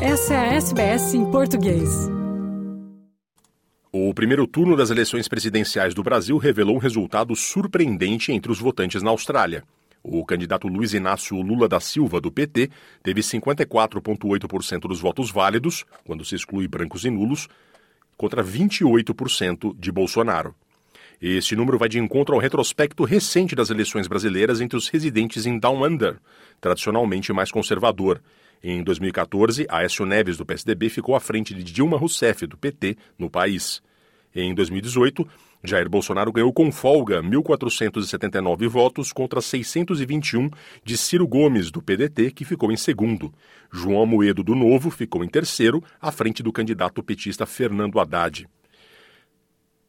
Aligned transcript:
Essa 0.00 0.34
é 0.34 0.36
a 0.36 0.54
SBS 0.56 1.14
em 1.14 1.30
português. 1.30 1.88
O 3.90 4.12
primeiro 4.12 4.46
turno 4.46 4.76
das 4.76 4.90
eleições 4.90 5.26
presidenciais 5.26 5.94
do 5.94 6.02
Brasil 6.02 6.36
revelou 6.36 6.76
um 6.76 6.78
resultado 6.78 7.34
surpreendente 7.34 8.30
entre 8.30 8.52
os 8.52 8.60
votantes 8.60 9.02
na 9.02 9.08
Austrália. 9.08 9.64
O 10.02 10.22
candidato 10.22 10.68
Luiz 10.68 10.92
Inácio 10.92 11.40
Lula 11.40 11.66
da 11.66 11.80
Silva, 11.80 12.20
do 12.20 12.30
PT, 12.30 12.70
teve 13.02 13.22
54,8% 13.22 14.80
dos 14.80 15.00
votos 15.00 15.30
válidos, 15.30 15.86
quando 16.04 16.26
se 16.26 16.34
exclui 16.34 16.68
brancos 16.68 17.06
e 17.06 17.10
nulos, 17.10 17.48
contra 18.18 18.44
28% 18.44 19.74
de 19.78 19.90
Bolsonaro. 19.90 20.54
Este 21.20 21.56
número 21.56 21.78
vai 21.78 21.88
de 21.88 21.98
encontro 21.98 22.34
ao 22.34 22.40
retrospecto 22.40 23.02
recente 23.04 23.56
das 23.56 23.70
eleições 23.70 24.06
brasileiras 24.06 24.60
entre 24.60 24.76
os 24.76 24.88
residentes 24.88 25.46
em 25.46 25.58
Down 25.58 25.82
Under, 25.82 26.18
tradicionalmente 26.60 27.32
mais 27.32 27.50
conservador. 27.50 28.20
Em 28.68 28.82
2014, 28.82 29.64
Aécio 29.68 30.04
Neves, 30.04 30.36
do 30.36 30.44
PSDB, 30.44 30.88
ficou 30.88 31.14
à 31.14 31.20
frente 31.20 31.54
de 31.54 31.62
Dilma 31.62 31.96
Rousseff, 31.96 32.48
do 32.48 32.56
PT, 32.56 32.96
no 33.16 33.30
país. 33.30 33.80
Em 34.34 34.52
2018, 34.52 35.24
Jair 35.62 35.88
Bolsonaro 35.88 36.32
ganhou 36.32 36.52
com 36.52 36.72
folga 36.72 37.22
1.479 37.22 38.66
votos 38.66 39.12
contra 39.12 39.40
621 39.40 40.50
de 40.82 40.96
Ciro 40.96 41.28
Gomes, 41.28 41.70
do 41.70 41.80
PDT, 41.80 42.32
que 42.32 42.44
ficou 42.44 42.72
em 42.72 42.76
segundo. 42.76 43.32
João 43.72 44.04
Moedo, 44.04 44.42
do 44.42 44.56
Novo, 44.56 44.90
ficou 44.90 45.22
em 45.22 45.28
terceiro, 45.28 45.80
à 46.02 46.10
frente 46.10 46.42
do 46.42 46.52
candidato 46.52 47.04
petista 47.04 47.46
Fernando 47.46 48.00
Haddad. 48.00 48.48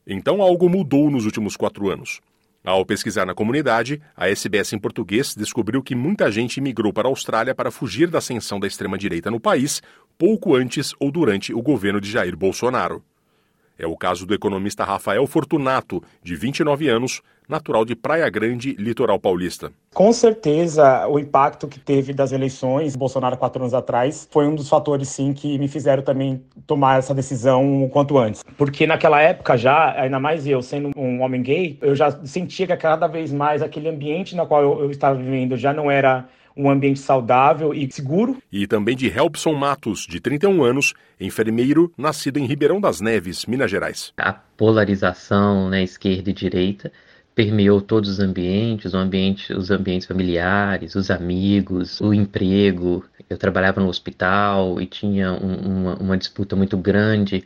Então 0.06 0.40
algo 0.40 0.70
mudou 0.70 1.10
nos 1.10 1.26
últimos 1.26 1.58
quatro 1.58 1.90
anos. 1.90 2.22
Ao 2.68 2.86
pesquisar 2.86 3.26
na 3.26 3.34
comunidade, 3.34 4.02
a 4.14 4.28
SBS 4.28 4.74
em 4.74 4.78
português 4.78 5.34
descobriu 5.34 5.82
que 5.82 5.96
muita 5.96 6.30
gente 6.30 6.60
migrou 6.60 6.92
para 6.92 7.08
a 7.08 7.10
Austrália 7.10 7.56
para 7.56 7.72
fugir 7.72 8.10
da 8.10 8.18
ascensão 8.18 8.60
da 8.60 8.68
extrema-direita 8.68 9.32
no 9.32 9.40
país, 9.40 9.82
pouco 10.18 10.54
antes 10.54 10.94
ou 11.00 11.10
durante 11.10 11.54
o 11.54 11.62
governo 11.62 12.02
de 12.02 12.12
Jair 12.12 12.36
Bolsonaro. 12.36 13.02
É 13.78 13.86
o 13.86 13.96
caso 13.96 14.26
do 14.26 14.34
economista 14.34 14.84
Rafael 14.84 15.26
Fortunato, 15.28 16.02
de 16.24 16.36
29 16.36 16.90
anos, 16.90 17.22
natural 17.48 17.86
de 17.86 17.96
Praia 17.96 18.30
Grande, 18.30 18.74
litoral 18.74 19.20
paulista. 19.20 19.72
Com 19.94 20.12
certeza, 20.12 21.08
o 21.08 21.18
impacto 21.18 21.68
que 21.68 21.80
teve 21.80 22.12
das 22.12 22.32
eleições, 22.32 22.96
Bolsonaro 22.96 23.38
quatro 23.38 23.62
anos 23.62 23.74
atrás, 23.74 24.28
foi 24.32 24.48
um 24.48 24.56
dos 24.56 24.68
fatores, 24.68 25.10
sim, 25.10 25.32
que 25.34 25.58
me 25.58 25.68
fizeram 25.68 26.04
também 26.04 26.44
tomar 26.66 27.00
essa 27.00 27.14
decisão 27.14 27.84
o 27.84 27.90
quanto 27.90 28.18
antes. 28.18 28.44
Porque 28.58 28.86
naquela 28.86 29.22
época 29.22 29.56
já, 29.56 29.94
ainda 30.00 30.20
mais 30.20 30.46
eu 30.46 30.62
sendo 30.62 30.92
um 30.98 31.22
homem 31.22 31.42
gay, 31.42 31.78
eu 31.82 31.96
já 31.96 32.12
sentia 32.26 32.68
que 32.68 32.76
cada 32.76 33.08
vez 33.08 33.32
mais 33.32 33.62
aquele 33.62 33.88
ambiente 33.88 34.36
na 34.36 34.46
qual 34.46 34.62
eu, 34.62 34.82
eu 34.82 34.92
estava 34.92 35.16
vivendo 35.16 35.56
já 35.56 35.72
não 35.72 35.90
era 35.90 36.28
um 36.58 36.70
ambiente 36.70 37.00
saudável 37.00 37.74
e 37.74 37.90
seguro. 37.92 38.38
E 38.52 38.66
também 38.66 38.96
de 38.96 39.08
Helpson 39.08 39.54
Matos, 39.54 40.06
de 40.08 40.20
31 40.20 40.64
anos, 40.64 40.94
enfermeiro, 41.20 41.92
nascido 41.98 42.38
em 42.38 42.46
Ribeirão 42.46 42.82
das 42.82 43.00
Neves, 43.00 43.46
Minas 43.46 43.70
Gerais. 43.70 44.14
A 44.18 44.34
polarização, 44.34 45.70
né, 45.70 45.84
esquerda 45.84 46.30
e 46.30 46.34
direita, 46.34 46.92
permeou 47.36 47.80
todos 47.80 48.10
os 48.10 48.20
ambientes, 48.20 48.94
o 48.94 48.98
ambiente, 48.98 49.54
os 49.54 49.70
ambientes 49.70 50.08
familiares, 50.08 50.96
os 50.96 51.12
amigos, 51.12 52.02
o 52.02 52.12
emprego. 52.14 53.06
Eu 53.30 53.38
trabalhava 53.38 53.80
no 53.80 53.88
hospital 53.88 54.82
e 54.82 54.88
tinha 54.88 55.32
um, 55.34 55.56
uma, 55.56 55.96
uma 55.98 56.18
disputa 56.18 56.56
muito 56.56 56.76
grande 56.76 57.44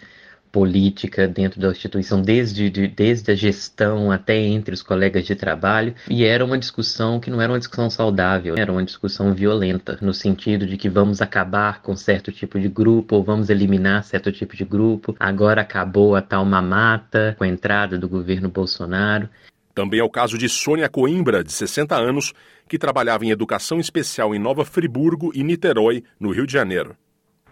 política 0.52 1.28
dentro 1.28 1.60
da 1.60 1.70
instituição, 1.70 2.22
desde, 2.22 2.70
de, 2.70 2.88
desde 2.88 3.32
a 3.32 3.36
gestão 3.36 4.12
até 4.12 4.38
entre 4.38 4.74
os 4.74 4.84
colegas 4.84 5.26
de 5.26 5.36
trabalho, 5.36 5.96
e 6.10 6.26
era 6.26 6.44
uma 6.44 6.58
discussão 6.58 7.20
que 7.20 7.30
não 7.30 7.42
era 7.42 7.52
uma 7.52 7.60
discussão 7.60 7.90
saudável, 7.90 8.56
era 8.58 8.72
uma 8.72 8.84
discussão 8.84 9.34
violenta, 9.34 9.98
no 10.02 10.14
sentido 10.14 10.66
de 10.66 10.78
que 10.78 10.90
vamos 10.90 11.22
acabar 11.22 11.82
com 11.82 11.96
certo 11.96 12.32
tipo 12.32 12.60
de 12.60 12.68
grupo, 12.68 13.16
ou 13.16 13.24
vamos 13.24 13.50
eliminar 13.50 14.04
certo 14.04 14.32
tipo 14.32 14.56
de 14.56 14.66
grupo. 14.66 15.16
Agora 15.20 15.62
acabou 15.62 16.16
a 16.16 16.22
tal 16.22 16.46
mamata 16.46 17.36
com 17.38 17.44
a 17.44 17.48
entrada 17.48 17.98
do 17.98 18.10
governo 18.10 18.50
Bolsonaro. 18.50 19.30
Também 19.74 20.02
é 20.02 20.04
o 20.04 20.10
caso 20.10 20.38
de 20.38 20.50
Sônia 20.50 20.90
Coimbra, 20.90 21.44
de 21.44 21.52
60 21.52 21.96
anos, 21.96 22.34
que 22.68 22.78
trabalhava 22.78 23.26
em 23.26 23.32
educação 23.32 23.80
especial 23.80 24.36
em 24.36 24.40
Nova 24.40 24.66
Friburgo 24.66 25.32
e 25.34 25.44
Niterói, 25.44 26.04
no 26.20 26.32
Rio 26.32 26.46
de 26.46 26.54
Janeiro 26.54 26.96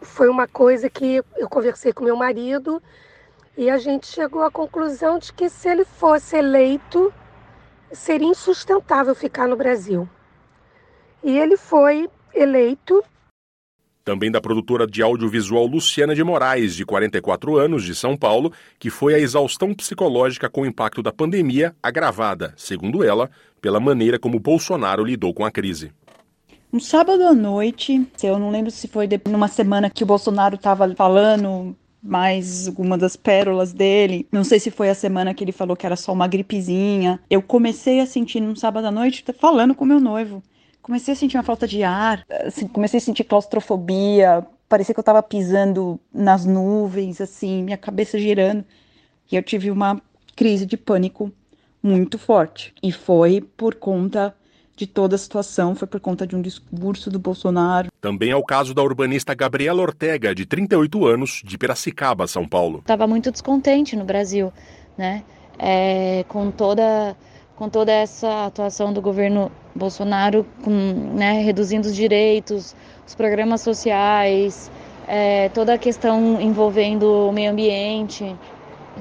foi 0.01 0.29
uma 0.29 0.47
coisa 0.47 0.89
que 0.89 1.23
eu 1.37 1.49
conversei 1.49 1.93
com 1.93 2.03
meu 2.03 2.15
marido 2.15 2.81
e 3.57 3.69
a 3.69 3.77
gente 3.77 4.07
chegou 4.07 4.43
à 4.43 4.51
conclusão 4.51 5.19
de 5.19 5.33
que 5.33 5.49
se 5.49 5.67
ele 5.67 5.83
fosse 5.83 6.37
eleito, 6.37 7.13
seria 7.91 8.27
insustentável 8.27 9.13
ficar 9.13 9.47
no 9.47 9.55
Brasil. 9.55 10.07
E 11.23 11.37
ele 11.37 11.57
foi 11.57 12.09
eleito. 12.33 13.03
Também 14.05 14.31
da 14.31 14.39
produtora 14.39 14.87
de 14.87 15.03
audiovisual 15.03 15.65
Luciana 15.67 16.15
de 16.15 16.23
Moraes, 16.23 16.73
de 16.73 16.85
44 16.85 17.57
anos, 17.57 17.83
de 17.83 17.93
São 17.93 18.15
Paulo, 18.15 18.51
que 18.79 18.89
foi 18.89 19.13
a 19.13 19.19
exaustão 19.19 19.73
psicológica 19.73 20.49
com 20.49 20.61
o 20.61 20.65
impacto 20.65 21.03
da 21.03 21.11
pandemia 21.11 21.75
agravada, 21.83 22.53
segundo 22.55 23.03
ela, 23.03 23.29
pela 23.61 23.79
maneira 23.79 24.17
como 24.17 24.39
Bolsonaro 24.39 25.03
lidou 25.03 25.33
com 25.33 25.43
a 25.43 25.51
crise. 25.51 25.91
Um 26.71 26.79
sábado 26.79 27.23
à 27.23 27.33
noite, 27.33 28.07
eu 28.21 28.37
não 28.37 28.51
lembro 28.51 28.69
se 28.69 28.87
foi 28.87 29.09
numa 29.27 29.47
semana 29.47 29.89
que 29.89 30.03
o 30.03 30.07
Bolsonaro 30.07 30.53
estava 30.53 30.87
falando 30.93 31.75
mais 32.01 32.67
uma 32.77 32.95
das 32.95 33.15
pérolas 33.15 33.73
dele. 33.73 34.27
Não 34.31 34.43
sei 34.43 34.59
se 34.59 34.69
foi 34.69 34.87
a 34.87 34.93
semana 34.93 35.33
que 35.33 35.43
ele 35.43 35.51
falou 35.51 35.75
que 35.75 35.87
era 35.87 35.95
só 35.95 36.13
uma 36.13 36.27
gripezinha. 36.27 37.19
Eu 37.27 37.41
comecei 37.41 37.99
a 37.99 38.05
sentir 38.05 38.39
num 38.39 38.55
sábado 38.55 38.85
à 38.85 38.91
noite 38.91 39.25
falando 39.39 39.73
com 39.73 39.83
meu 39.83 39.99
noivo. 39.99 40.43
Comecei 40.79 41.15
a 41.15 41.17
sentir 41.17 41.37
uma 41.37 41.43
falta 41.43 41.67
de 41.67 41.81
ar, 41.81 42.23
assim, 42.45 42.67
comecei 42.67 42.99
a 42.99 43.01
sentir 43.01 43.23
claustrofobia, 43.23 44.45
parecia 44.67 44.93
que 44.93 44.99
eu 44.99 45.01
estava 45.01 45.23
pisando 45.23 45.99
nas 46.13 46.45
nuvens, 46.45 47.19
assim, 47.19 47.63
minha 47.63 47.77
cabeça 47.77 48.19
girando. 48.19 48.63
E 49.31 49.35
eu 49.35 49.41
tive 49.41 49.71
uma 49.71 49.99
crise 50.35 50.67
de 50.67 50.77
pânico 50.77 51.31
muito 51.81 52.19
forte. 52.19 52.75
E 52.83 52.91
foi 52.91 53.41
por 53.41 53.73
conta 53.73 54.35
de 54.79 54.87
toda 54.87 55.15
a 55.15 55.19
situação 55.19 55.75
foi 55.75 55.85
por 55.85 55.99
conta 55.99 56.25
de 56.25 56.37
um 56.37 56.41
discurso 56.41 57.09
do 57.09 57.19
Bolsonaro. 57.19 57.89
Também 57.99 58.31
é 58.31 58.35
o 58.35 58.43
caso 58.43 58.73
da 58.73 58.81
urbanista 58.81 59.33
Gabriela 59.33 59.81
Ortega, 59.81 60.33
de 60.33 60.45
38 60.45 61.05
anos, 61.05 61.41
de 61.43 61.57
Piracicaba, 61.57 62.25
São 62.27 62.47
Paulo. 62.47 62.79
Estava 62.79 63.05
muito 63.05 63.29
descontente 63.29 63.97
no 63.97 64.05
Brasil, 64.05 64.53
né? 64.97 65.23
É, 65.57 66.23
com 66.29 66.49
toda 66.49 67.15
com 67.57 67.67
toda 67.67 67.91
essa 67.91 68.45
atuação 68.45 68.93
do 68.93 69.01
governo 69.01 69.51
Bolsonaro, 69.75 70.45
com, 70.63 70.71
né, 70.71 71.41
reduzindo 71.41 71.89
os 71.89 71.93
direitos, 71.93 72.73
os 73.05 73.13
programas 73.13 73.59
sociais, 73.59 74.71
é, 75.05 75.49
toda 75.49 75.73
a 75.73 75.77
questão 75.77 76.39
envolvendo 76.39 77.27
o 77.27 77.33
meio 77.33 77.51
ambiente. 77.51 78.33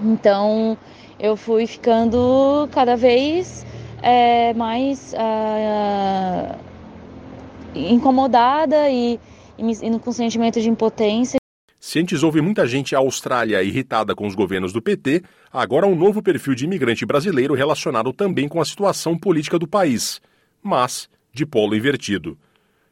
Então, 0.02 0.76
eu 1.20 1.36
fui 1.36 1.68
ficando 1.68 2.68
cada 2.72 2.96
vez 2.96 3.64
é, 4.02 4.54
mais 4.54 5.14
uh, 5.14 6.58
incomodada 7.74 8.90
e, 8.90 9.18
e 9.58 9.98
com 9.98 10.12
sentimento 10.12 10.60
de 10.60 10.68
impotência. 10.68 11.38
Se 11.80 12.00
antes 12.00 12.22
houve 12.22 12.40
muita 12.40 12.66
gente 12.66 12.94
à 12.94 12.98
Austrália 12.98 13.62
irritada 13.62 14.14
com 14.14 14.26
os 14.26 14.34
governos 14.34 14.72
do 14.72 14.82
PT, 14.82 15.22
agora 15.52 15.86
há 15.86 15.88
um 15.88 15.94
novo 15.94 16.22
perfil 16.22 16.54
de 16.54 16.64
imigrante 16.64 17.06
brasileiro 17.06 17.54
relacionado 17.54 18.12
também 18.12 18.48
com 18.48 18.60
a 18.60 18.64
situação 18.64 19.16
política 19.16 19.58
do 19.58 19.66
país, 19.66 20.20
mas 20.62 21.08
de 21.32 21.46
polo 21.46 21.74
invertido. 21.74 22.36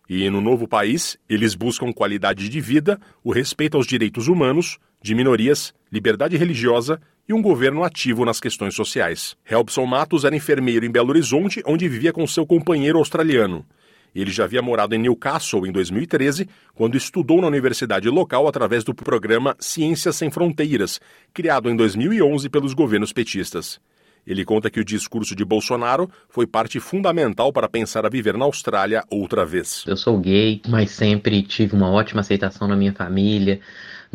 E 0.08 0.30
no 0.30 0.40
novo 0.40 0.68
país, 0.68 1.18
eles 1.28 1.54
buscam 1.56 1.92
qualidade 1.92 2.48
de 2.48 2.60
vida, 2.60 2.98
o 3.24 3.32
respeito 3.32 3.76
aos 3.76 3.86
direitos 3.86 4.28
humanos, 4.28 4.78
de 5.02 5.14
minorias, 5.14 5.74
liberdade 5.90 6.36
religiosa 6.36 7.00
e 7.28 7.32
um 7.32 7.42
governo 7.42 7.82
ativo 7.82 8.24
nas 8.24 8.40
questões 8.40 8.74
sociais. 8.74 9.36
Helpson 9.48 9.86
Matos 9.86 10.24
era 10.24 10.36
enfermeiro 10.36 10.86
em 10.86 10.90
Belo 10.90 11.10
Horizonte, 11.10 11.62
onde 11.66 11.88
vivia 11.88 12.12
com 12.12 12.26
seu 12.26 12.46
companheiro 12.46 12.98
australiano. 12.98 13.64
Ele 14.14 14.30
já 14.30 14.44
havia 14.44 14.62
morado 14.62 14.94
em 14.94 14.98
Newcastle 14.98 15.66
em 15.66 15.72
2013, 15.72 16.48
quando 16.74 16.96
estudou 16.96 17.40
na 17.40 17.48
universidade 17.48 18.08
local 18.08 18.48
através 18.48 18.82
do 18.82 18.94
programa 18.94 19.54
Ciências 19.58 20.16
Sem 20.16 20.30
Fronteiras, 20.30 21.00
criado 21.34 21.68
em 21.68 21.76
2011 21.76 22.48
pelos 22.48 22.72
governos 22.72 23.12
petistas. 23.12 23.78
Ele 24.26 24.44
conta 24.44 24.70
que 24.70 24.80
o 24.80 24.84
discurso 24.84 25.36
de 25.36 25.44
Bolsonaro 25.44 26.10
foi 26.28 26.46
parte 26.46 26.80
fundamental 26.80 27.52
para 27.52 27.68
pensar 27.68 28.04
a 28.04 28.08
viver 28.08 28.36
na 28.36 28.44
Austrália 28.44 29.04
outra 29.08 29.44
vez. 29.44 29.84
Eu 29.86 29.96
sou 29.96 30.18
gay, 30.18 30.60
mas 30.66 30.90
sempre 30.90 31.42
tive 31.42 31.76
uma 31.76 31.90
ótima 31.90 32.22
aceitação 32.22 32.66
na 32.66 32.74
minha 32.74 32.92
família 32.92 33.60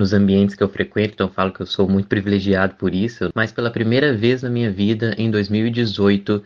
nos 0.02 0.14
ambientes 0.14 0.56
que 0.56 0.64
eu 0.64 0.68
frequento, 0.68 1.14
então 1.14 1.28
eu 1.28 1.32
falo 1.32 1.54
que 1.54 1.62
eu 1.62 1.66
sou 1.68 1.88
muito 1.88 2.08
privilegiado 2.08 2.74
por 2.76 2.94
isso. 2.94 3.30
Mas 3.36 3.52
pela 3.52 3.70
primeira 3.70 4.14
vez 4.14 4.42
na 4.42 4.50
minha 4.50 4.72
vida, 4.72 5.14
em 5.16 5.30
2018, 5.30 6.44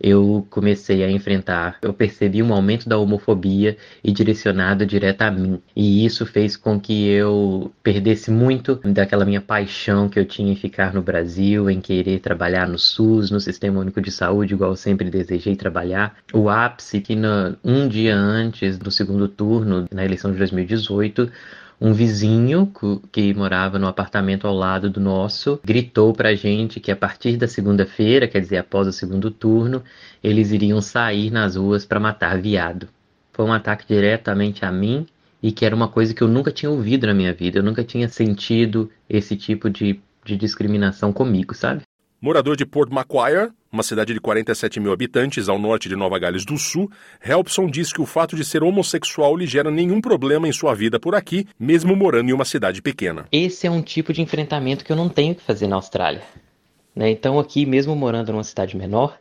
eu 0.00 0.46
comecei 0.50 1.02
a 1.02 1.10
enfrentar, 1.10 1.78
eu 1.82 1.92
percebi 1.92 2.42
um 2.42 2.52
aumento 2.52 2.88
da 2.88 2.98
homofobia 2.98 3.76
e 4.04 4.12
direcionado 4.12 4.86
direto 4.86 5.22
a 5.22 5.30
mim. 5.30 5.60
E 5.74 6.04
isso 6.04 6.24
fez 6.26 6.54
com 6.54 6.78
que 6.78 7.08
eu 7.08 7.72
perdesse 7.82 8.30
muito 8.30 8.76
daquela 8.84 9.24
minha 9.24 9.40
paixão 9.40 10.08
que 10.08 10.20
eu 10.20 10.24
tinha 10.24 10.52
em 10.52 10.56
ficar 10.56 10.92
no 10.92 11.02
Brasil, 11.02 11.68
em 11.68 11.80
querer 11.80 12.20
trabalhar 12.20 12.68
no 12.68 12.78
SUS, 12.78 13.30
no 13.30 13.40
Sistema 13.40 13.80
Único 13.80 14.00
de 14.00 14.10
Saúde, 14.10 14.54
igual 14.54 14.70
eu 14.70 14.76
sempre 14.76 15.10
desejei 15.10 15.56
trabalhar. 15.56 16.16
O 16.32 16.48
ápice 16.48 17.00
que 17.00 17.16
no, 17.16 17.56
um 17.64 17.88
dia 17.88 18.14
antes 18.14 18.78
do 18.78 18.90
segundo 18.90 19.26
turno, 19.26 19.86
na 19.90 20.04
eleição 20.04 20.30
de 20.30 20.38
2018, 20.38 21.28
um 21.80 21.92
vizinho 21.92 22.72
que 23.12 23.32
morava 23.34 23.78
no 23.78 23.86
apartamento 23.86 24.46
ao 24.46 24.54
lado 24.54 24.90
do 24.90 25.00
nosso 25.00 25.60
gritou 25.64 26.12
pra 26.12 26.34
gente 26.34 26.80
que 26.80 26.90
a 26.90 26.96
partir 26.96 27.36
da 27.36 27.46
segunda-feira, 27.46 28.26
quer 28.26 28.40
dizer, 28.40 28.58
após 28.58 28.88
o 28.88 28.92
segundo 28.92 29.30
turno, 29.30 29.82
eles 30.22 30.50
iriam 30.50 30.80
sair 30.80 31.30
nas 31.30 31.54
ruas 31.56 31.84
para 31.84 32.00
matar 32.00 32.40
viado. 32.40 32.88
Foi 33.32 33.44
um 33.44 33.52
ataque 33.52 33.86
diretamente 33.86 34.64
a 34.64 34.72
mim 34.72 35.06
e 35.40 35.52
que 35.52 35.64
era 35.64 35.74
uma 35.74 35.88
coisa 35.88 36.12
que 36.12 36.22
eu 36.22 36.28
nunca 36.28 36.50
tinha 36.50 36.70
ouvido 36.70 37.06
na 37.06 37.14
minha 37.14 37.32
vida. 37.32 37.60
Eu 37.60 37.62
nunca 37.62 37.84
tinha 37.84 38.08
sentido 38.08 38.90
esse 39.08 39.36
tipo 39.36 39.70
de, 39.70 40.00
de 40.24 40.36
discriminação 40.36 41.12
comigo, 41.12 41.54
sabe? 41.54 41.82
Morador 42.20 42.56
de 42.56 42.66
Port 42.66 42.90
Macquarie, 42.90 43.48
uma 43.70 43.84
cidade 43.84 44.12
de 44.12 44.20
47 44.20 44.80
mil 44.80 44.92
habitantes 44.92 45.48
ao 45.48 45.56
norte 45.56 45.88
de 45.88 45.94
Nova 45.94 46.18
Gales 46.18 46.44
do 46.44 46.58
Sul, 46.58 46.90
Helpson 47.24 47.70
diz 47.70 47.92
que 47.92 48.00
o 48.00 48.06
fato 48.06 48.34
de 48.34 48.44
ser 48.44 48.64
homossexual 48.64 49.36
lhe 49.36 49.46
gera 49.46 49.70
nenhum 49.70 50.00
problema 50.00 50.48
em 50.48 50.52
sua 50.52 50.74
vida 50.74 50.98
por 50.98 51.14
aqui, 51.14 51.46
mesmo 51.56 51.94
morando 51.94 52.28
em 52.28 52.32
uma 52.32 52.44
cidade 52.44 52.82
pequena. 52.82 53.28
Esse 53.30 53.68
é 53.68 53.70
um 53.70 53.80
tipo 53.80 54.12
de 54.12 54.20
enfrentamento 54.20 54.84
que 54.84 54.90
eu 54.90 54.96
não 54.96 55.08
tenho 55.08 55.32
que 55.32 55.42
fazer 55.44 55.68
na 55.68 55.76
Austrália. 55.76 56.24
Né? 56.92 57.08
Então, 57.08 57.38
aqui, 57.38 57.64
mesmo 57.64 57.94
morando 57.94 58.32
numa 58.32 58.42
cidade 58.42 58.76
menor, 58.76 59.16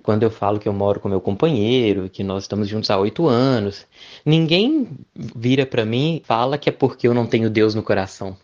quando 0.00 0.22
eu 0.22 0.30
falo 0.30 0.60
que 0.60 0.68
eu 0.68 0.72
moro 0.72 1.00
com 1.00 1.08
meu 1.08 1.20
companheiro, 1.20 2.08
que 2.08 2.22
nós 2.22 2.44
estamos 2.44 2.68
juntos 2.68 2.88
há 2.88 2.96
oito 2.98 3.26
anos, 3.26 3.84
ninguém 4.24 4.86
vira 5.34 5.66
para 5.66 5.84
mim 5.84 6.20
e 6.22 6.24
fala 6.24 6.56
que 6.56 6.68
é 6.68 6.72
porque 6.72 7.08
eu 7.08 7.14
não 7.14 7.26
tenho 7.26 7.50
Deus 7.50 7.74
no 7.74 7.82
coração, 7.82 8.36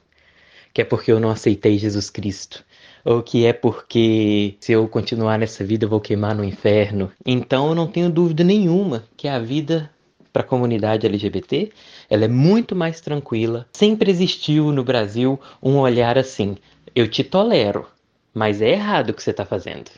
que 0.73 0.83
é 0.83 0.85
porque 0.85 1.13
eu 1.13 1.21
não 1.21 1.31
aceitei 1.31 1.79
Jesus 1.79 2.11
Cristo 2.11 2.65
ou 3.05 3.23
que 3.23 3.45
é 3.45 3.53
porque 3.53 4.57
se 4.59 4.73
eu 4.73 4.89
continuar 4.89 5.39
nessa 5.39 5.65
vida 5.65 5.85
eu 5.85 5.89
vou 5.89 6.01
queimar 6.01 6.35
no 6.35 6.43
inferno. 6.43 7.13
Então 7.25 7.69
eu 7.69 7.75
não 7.75 7.87
tenho 7.87 8.09
dúvida 8.09 8.43
nenhuma 8.43 9.05
que 9.17 9.29
a 9.29 9.39
vida 9.39 9.91
para 10.33 10.43
a 10.43 10.47
comunidade 10.47 11.07
LGBT 11.07 11.71
ela 12.09 12.25
é 12.25 12.29
muito 12.29 12.75
mais 12.75 13.01
tranquila. 13.01 13.69
Sempre 13.73 14.11
existiu 14.11 14.73
no 14.73 14.83
Brasil 14.83 15.39
um 15.63 15.77
olhar 15.77 16.17
assim: 16.17 16.57
eu 16.95 17.07
te 17.07 17.23
tolero, 17.23 17.87
mas 18.33 18.63
é 18.63 18.71
errado 18.71 19.11
o 19.11 19.15
que 19.15 19.23
você 19.23 19.31
está 19.31 19.45
fazendo. 19.45 19.91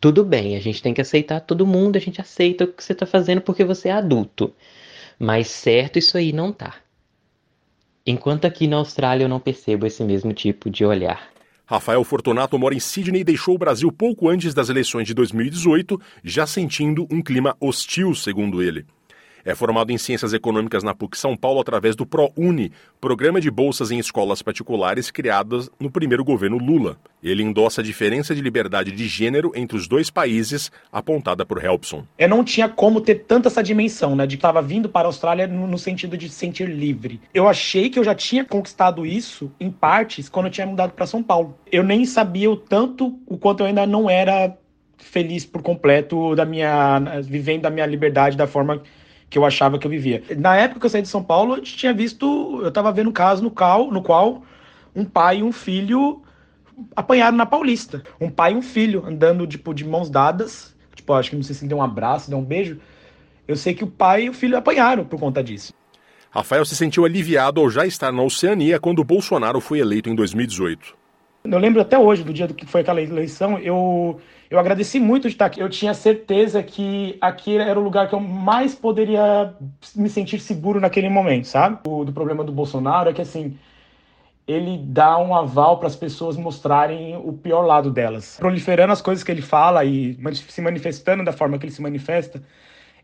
Tudo 0.00 0.24
bem, 0.24 0.56
a 0.56 0.60
gente 0.60 0.82
tem 0.82 0.92
que 0.92 1.00
aceitar 1.00 1.40
todo 1.40 1.64
mundo, 1.64 1.96
a 1.96 2.00
gente 2.00 2.20
aceita 2.20 2.64
o 2.64 2.66
que 2.66 2.82
você 2.82 2.92
está 2.92 3.06
fazendo 3.06 3.40
porque 3.40 3.64
você 3.64 3.88
é 3.88 3.92
adulto. 3.92 4.52
Mas 5.16 5.46
certo 5.46 5.98
isso 5.98 6.18
aí 6.18 6.32
não 6.32 6.52
tá. 6.52 6.74
Enquanto 8.04 8.46
aqui 8.46 8.66
na 8.66 8.78
Austrália 8.78 9.24
eu 9.24 9.28
não 9.28 9.38
percebo 9.38 9.86
esse 9.86 10.02
mesmo 10.02 10.32
tipo 10.32 10.68
de 10.68 10.84
olhar. 10.84 11.31
Rafael 11.72 12.04
Fortunato 12.04 12.58
mora 12.58 12.74
em 12.74 12.78
Sydney 12.78 13.22
e 13.22 13.24
deixou 13.24 13.54
o 13.54 13.58
Brasil 13.58 13.90
pouco 13.90 14.28
antes 14.28 14.52
das 14.52 14.68
eleições 14.68 15.06
de 15.06 15.14
2018, 15.14 15.98
já 16.22 16.46
sentindo 16.46 17.06
um 17.10 17.22
clima 17.22 17.56
hostil, 17.58 18.14
segundo 18.14 18.62
ele. 18.62 18.84
É 19.44 19.54
formado 19.54 19.90
em 19.90 19.98
Ciências 19.98 20.32
Econômicas 20.32 20.84
na 20.84 20.94
PUC 20.94 21.18
São 21.18 21.36
Paulo 21.36 21.60
através 21.60 21.96
do 21.96 22.06
ProUni, 22.06 22.70
programa 23.00 23.40
de 23.40 23.50
bolsas 23.50 23.90
em 23.90 23.98
escolas 23.98 24.40
particulares 24.40 25.10
criadas 25.10 25.68
no 25.80 25.90
primeiro 25.90 26.24
governo 26.24 26.58
Lula. 26.58 26.96
Ele 27.20 27.42
endossa 27.42 27.80
a 27.80 27.84
diferença 27.84 28.34
de 28.34 28.40
liberdade 28.40 28.92
de 28.92 29.08
gênero 29.08 29.52
entre 29.54 29.76
os 29.76 29.88
dois 29.88 30.10
países, 30.10 30.70
apontada 30.92 31.44
por 31.44 31.62
Helpson. 31.62 32.04
Eu 32.16 32.28
não 32.28 32.44
tinha 32.44 32.68
como 32.68 33.00
ter 33.00 33.16
tanta 33.26 33.48
essa 33.48 33.62
dimensão, 33.62 34.14
né, 34.14 34.26
de 34.26 34.36
que 34.36 34.38
estava 34.38 34.62
vindo 34.62 34.88
para 34.88 35.06
a 35.06 35.10
Austrália 35.10 35.46
no, 35.46 35.66
no 35.66 35.78
sentido 35.78 36.16
de 36.16 36.28
se 36.28 36.36
sentir 36.36 36.68
livre. 36.68 37.20
Eu 37.34 37.48
achei 37.48 37.90
que 37.90 37.98
eu 37.98 38.04
já 38.04 38.14
tinha 38.14 38.44
conquistado 38.44 39.04
isso, 39.04 39.50
em 39.58 39.70
partes, 39.70 40.28
quando 40.28 40.46
eu 40.46 40.52
tinha 40.52 40.66
mudado 40.66 40.92
para 40.92 41.06
São 41.06 41.22
Paulo. 41.22 41.58
Eu 41.70 41.82
nem 41.82 42.04
sabia 42.04 42.50
o 42.50 42.56
tanto, 42.56 43.18
o 43.26 43.36
quanto 43.36 43.60
eu 43.60 43.66
ainda 43.66 43.86
não 43.86 44.08
era 44.08 44.56
feliz 44.98 45.44
por 45.44 45.62
completo 45.62 46.34
da 46.36 46.44
minha 46.44 47.00
vivendo 47.22 47.66
a 47.66 47.70
minha 47.70 47.86
liberdade 47.86 48.36
da 48.36 48.46
forma 48.46 48.82
que 49.32 49.38
eu 49.38 49.46
achava 49.46 49.78
que 49.78 49.86
eu 49.86 49.90
vivia. 49.90 50.22
Na 50.36 50.54
época 50.56 50.80
que 50.80 50.84
eu 50.84 50.90
saí 50.90 51.00
de 51.00 51.08
São 51.08 51.24
Paulo, 51.24 51.54
a 51.54 51.56
gente 51.56 51.74
tinha 51.74 51.94
visto, 51.94 52.60
eu 52.60 52.68
estava 52.68 52.92
vendo 52.92 53.08
um 53.08 53.12
caso 53.14 53.42
no 53.42 53.50
qual, 53.50 53.90
no 53.90 54.02
qual 54.02 54.42
um 54.94 55.06
pai 55.06 55.38
e 55.38 55.42
um 55.42 55.50
filho 55.50 56.20
apanharam 56.94 57.34
na 57.34 57.46
Paulista. 57.46 58.02
Um 58.20 58.28
pai 58.28 58.52
e 58.52 58.54
um 58.54 58.60
filho 58.60 59.02
andando 59.06 59.46
tipo 59.46 59.72
de 59.72 59.86
mãos 59.86 60.10
dadas, 60.10 60.76
tipo, 60.94 61.14
acho 61.14 61.30
que 61.30 61.36
não 61.36 61.42
sei 61.42 61.54
se 61.54 61.66
deu 61.66 61.78
um 61.78 61.82
abraço, 61.82 62.28
deu 62.28 62.38
um 62.38 62.44
beijo. 62.44 62.78
Eu 63.48 63.56
sei 63.56 63.72
que 63.72 63.82
o 63.82 63.86
pai 63.86 64.24
e 64.24 64.28
o 64.28 64.34
filho 64.34 64.54
apanharam 64.54 65.02
por 65.02 65.18
conta 65.18 65.42
disso. 65.42 65.72
Rafael 66.30 66.66
se 66.66 66.76
sentiu 66.76 67.06
aliviado 67.06 67.58
ao 67.58 67.70
já 67.70 67.86
estar 67.86 68.12
na 68.12 68.22
Oceania 68.22 68.78
quando 68.78 69.02
Bolsonaro 69.02 69.62
foi 69.62 69.78
eleito 69.78 70.10
em 70.10 70.14
2018. 70.14 70.94
Eu 71.44 71.58
lembro 71.58 71.80
até 71.80 71.98
hoje 71.98 72.22
do 72.22 72.34
dia 72.34 72.48
que 72.48 72.66
foi 72.66 72.82
aquela 72.82 73.00
eleição, 73.00 73.58
eu 73.58 74.20
eu 74.52 74.58
agradeci 74.58 75.00
muito 75.00 75.28
de 75.28 75.34
estar 75.34 75.46
aqui. 75.46 75.60
Eu 75.60 75.70
tinha 75.70 75.94
certeza 75.94 76.62
que 76.62 77.16
aqui 77.22 77.56
era 77.56 77.80
o 77.80 77.82
lugar 77.82 78.06
que 78.06 78.14
eu 78.14 78.20
mais 78.20 78.74
poderia 78.74 79.54
me 79.96 80.10
sentir 80.10 80.40
seguro 80.40 80.78
naquele 80.78 81.08
momento, 81.08 81.46
sabe? 81.46 81.78
O 81.86 82.04
do 82.04 82.12
problema 82.12 82.44
do 82.44 82.52
Bolsonaro 82.52 83.08
é 83.08 83.14
que 83.14 83.22
assim, 83.22 83.56
ele 84.46 84.76
dá 84.76 85.16
um 85.16 85.34
aval 85.34 85.78
para 85.78 85.86
as 85.86 85.96
pessoas 85.96 86.36
mostrarem 86.36 87.16
o 87.16 87.32
pior 87.32 87.62
lado 87.62 87.90
delas. 87.90 88.36
Proliferando 88.38 88.92
as 88.92 89.00
coisas 89.00 89.24
que 89.24 89.32
ele 89.32 89.40
fala 89.40 89.86
e 89.86 90.18
se 90.34 90.60
manifestando 90.60 91.24
da 91.24 91.32
forma 91.32 91.58
que 91.58 91.64
ele 91.64 91.72
se 91.72 91.80
manifesta, 91.80 92.42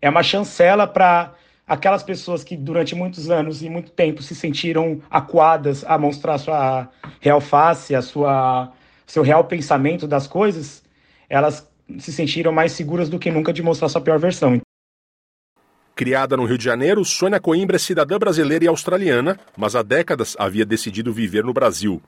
é 0.03 0.11
uma 0.11 0.23
chancela 0.23 0.87
para 0.87 1.33
aquelas 1.67 2.03
pessoas 2.03 2.45
que 2.45 2.59
durante 2.59 2.95
muitos 2.95 3.31
anos 3.31 3.63
e 3.63 3.71
muito 3.71 3.91
tempo 3.91 4.23
se 4.23 4.35
sentiram 4.35 5.01
acuadas 5.11 5.83
a 5.89 5.97
mostrar 5.97 6.35
a 6.35 6.39
sua 6.39 6.89
real 7.23 7.41
face, 7.41 7.95
a 7.95 8.03
sua 8.03 8.71
seu 9.07 9.23
real 9.23 9.45
pensamento 9.45 10.07
das 10.07 10.27
coisas, 10.27 10.87
elas 11.29 11.69
se 11.99 12.13
sentiram 12.13 12.53
mais 12.53 12.73
seguras 12.73 13.09
do 13.09 13.19
que 13.19 13.31
nunca 13.31 13.53
de 13.53 13.63
mostrar 13.63 13.89
sua 13.89 14.01
pior 14.01 14.19
versão. 14.19 14.61
Criada 15.95 16.37
no 16.37 16.45
Rio 16.45 16.57
de 16.57 16.65
Janeiro, 16.65 17.05
Sônia 17.05 17.41
Coimbra 17.41 17.77
é 17.77 17.79
cidadã 17.79 18.19
brasileira 18.19 18.65
e 18.65 18.69
australiana, 18.69 19.39
mas 19.57 19.75
há 19.75 19.83
décadas 19.83 20.37
havia 20.39 20.65
decidido 20.65 21.13
viver 21.13 21.43
no 21.43 21.53
Brasil. 21.53 22.01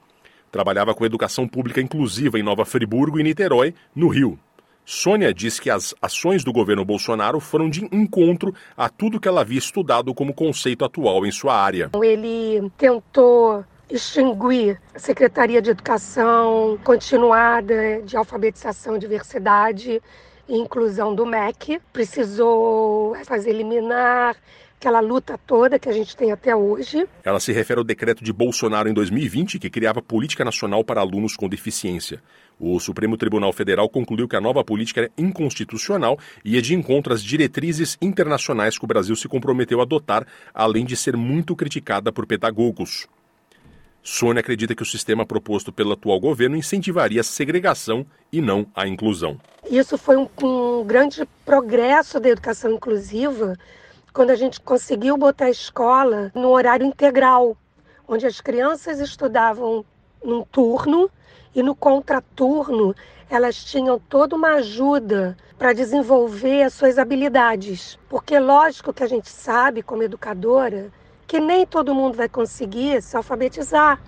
Trabalhava 0.53 0.95
com 0.95 1.05
educação 1.05 1.47
pública 1.47 1.81
inclusiva 1.81 2.39
em 2.39 2.43
Nova 2.43 2.65
Friburgo 2.65 3.19
e 3.19 3.23
Niterói, 3.23 3.75
no 3.95 4.09
Rio. 4.09 4.39
Sônia 4.85 5.33
diz 5.33 5.61
que 5.61 5.71
as 5.71 5.95
ações 6.01 6.43
do 6.43 6.53
governo 6.53 6.85
Bolsonaro 6.85 7.39
foram 7.39 7.71
de 7.71 7.85
encontro 7.93 8.55
a 8.77 8.89
tudo 8.89 9.21
que 9.21 9.29
ela 9.29 9.41
havia 9.41 9.59
estudado 9.59 10.13
como 10.15 10.35
conceito 10.35 10.85
atual 10.85 11.25
em 11.27 11.31
sua 11.31 11.55
área. 11.55 11.91
Ele 12.03 12.71
tentou 12.77 13.65
extinguir 13.91 14.81
a 14.95 14.99
Secretaria 14.99 15.61
de 15.61 15.71
Educação 15.71 16.79
Continuada 16.85 18.01
de 18.03 18.17
Alfabetização, 18.17 18.99
Diversidade 18.99 20.01
e 20.49 20.57
Inclusão 20.57 21.15
do 21.15 21.27
MEC. 21.27 21.81
Precisou 21.93 23.17
fazer 23.25 23.51
eliminar 23.51 24.37
aquela 24.81 25.01
luta 25.01 25.39
toda 25.47 25.79
que 25.79 25.91
a 25.91 25.93
gente 25.93 26.17
tem 26.17 26.33
até 26.33 26.57
hoje. 26.57 27.07
Ela 27.23 27.39
se 27.39 27.53
refere 27.53 27.79
ao 27.79 27.85
decreto 27.85 28.25
de 28.25 28.33
Bolsonaro 28.33 28.89
em 28.89 28.95
2020 28.95 29.59
que 29.59 29.69
criava 29.69 30.01
política 30.01 30.43
nacional 30.43 30.83
para 30.83 31.03
alunos 31.03 31.37
com 31.37 31.49
deficiência. 31.49 32.23
O 32.59 32.81
Supremo 32.81 33.17
Tribunal 33.17 33.53
Federal 33.53 33.89
concluiu 33.91 34.27
que 34.27 34.37
a 34.37 34.41
nova 34.41 34.65
política 34.65 35.03
é 35.03 35.11
inconstitucional 35.19 36.19
e 36.43 36.57
é 36.57 36.61
de 36.63 36.75
encontro 36.75 37.13
às 37.13 37.23
diretrizes 37.23 37.99
internacionais 38.01 38.79
que 38.79 38.85
o 38.85 38.89
Brasil 38.89 39.15
se 39.17 39.29
comprometeu 39.29 39.81
a 39.81 39.83
adotar, 39.83 40.27
além 40.55 40.87
de 40.87 40.97
ser 40.97 41.17
muito 41.17 41.55
criticada 41.55 42.11
por 42.11 42.27
pedagogos. 42.27 43.07
Sônia 44.03 44.41
acredita 44.41 44.75
que 44.75 44.83
o 44.83 44.87
sistema 44.87 45.27
proposto 45.27 45.73
pelo 45.73 45.93
atual 45.93 46.19
governo 46.19 46.57
incentivaria 46.57 47.21
a 47.21 47.25
segregação 47.25 48.07
e 48.33 48.41
não 48.41 48.67
a 48.75 48.87
inclusão. 48.87 49.39
Isso 49.71 49.99
foi 49.99 50.17
um, 50.17 50.29
um 50.43 50.85
grande 50.85 51.29
progresso 51.45 52.19
da 52.19 52.29
educação 52.29 52.73
inclusiva 52.73 53.57
quando 54.13 54.31
a 54.31 54.35
gente 54.35 54.61
conseguiu 54.61 55.17
botar 55.17 55.47
a 55.47 55.51
escola 55.51 56.33
no 56.35 56.49
horário 56.49 56.87
integral, 56.87 57.57
onde 58.09 58.27
as 58.27 58.41
crianças 58.41 58.99
estudavam 59.01 59.85
num 60.25 60.43
turno 60.43 61.11
e 61.55 61.63
no 61.63 61.75
contraturno 61.75 62.95
elas 63.29 63.63
tinham 63.63 63.99
toda 63.99 64.35
uma 64.35 64.55
ajuda 64.55 65.37
para 65.57 65.73
desenvolver 65.73 66.63
as 66.65 66.75
suas 66.75 66.99
habilidades. 66.99 67.99
Porque 68.09 68.39
lógico 68.39 68.93
que 68.93 69.05
a 69.05 69.07
gente 69.07 69.29
sabe 69.29 69.83
como 69.83 70.03
educadora 70.03 70.91
que 71.31 71.39
nem 71.39 71.65
todo 71.65 71.95
mundo 71.95 72.17
vai 72.17 72.29
conseguir 72.29 73.01
se 73.01 73.17
alfabetizar. 73.17 74.03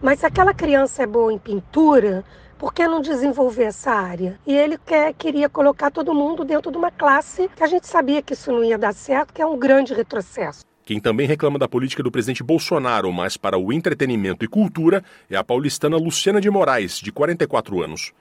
Mas 0.00 0.20
se 0.20 0.26
aquela 0.26 0.54
criança 0.54 1.02
é 1.02 1.06
boa 1.06 1.32
em 1.32 1.36
pintura, 1.36 2.24
por 2.56 2.72
que 2.72 2.86
não 2.86 3.00
desenvolver 3.00 3.64
essa 3.64 3.90
área? 3.90 4.38
E 4.46 4.54
ele 4.54 4.78
quer, 4.78 5.12
queria 5.14 5.48
colocar 5.48 5.90
todo 5.90 6.14
mundo 6.14 6.44
dentro 6.44 6.70
de 6.70 6.78
uma 6.78 6.92
classe 6.92 7.50
que 7.56 7.64
a 7.64 7.66
gente 7.66 7.88
sabia 7.88 8.22
que 8.22 8.34
isso 8.34 8.52
não 8.52 8.62
ia 8.62 8.78
dar 8.78 8.94
certo, 8.94 9.34
que 9.34 9.42
é 9.42 9.46
um 9.46 9.58
grande 9.58 9.92
retrocesso. 9.92 10.64
Quem 10.84 11.00
também 11.00 11.26
reclama 11.26 11.58
da 11.58 11.66
política 11.66 12.04
do 12.04 12.10
presidente 12.12 12.44
Bolsonaro, 12.44 13.12
mas 13.12 13.36
para 13.36 13.58
o 13.58 13.72
entretenimento 13.72 14.44
e 14.44 14.48
cultura, 14.48 15.02
é 15.28 15.34
a 15.34 15.42
paulistana 15.42 15.96
Luciana 15.96 16.40
de 16.40 16.48
Moraes, 16.48 17.00
de 17.00 17.10
44 17.10 17.82
anos. 17.82 18.12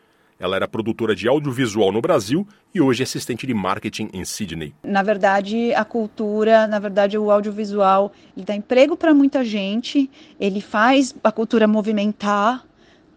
Ela 0.43 0.57
era 0.57 0.67
produtora 0.67 1.15
de 1.15 1.25
audiovisual 1.25 1.89
no 1.89 2.01
Brasil 2.01 2.45
e 2.75 2.81
hoje 2.81 3.01
é 3.01 3.05
assistente 3.05 3.47
de 3.47 3.53
marketing 3.53 4.09
em 4.11 4.25
Sydney. 4.25 4.75
Na 4.83 5.01
verdade, 5.01 5.73
a 5.73 5.85
cultura, 5.85 6.67
na 6.67 6.79
verdade, 6.79 7.17
o 7.17 7.31
audiovisual, 7.31 8.11
ele 8.35 8.45
dá 8.45 8.53
emprego 8.53 8.97
para 8.97 9.13
muita 9.13 9.45
gente, 9.45 10.11
ele 10.37 10.59
faz 10.59 11.15
a 11.23 11.31
cultura 11.31 11.65
movimentar, 11.65 12.65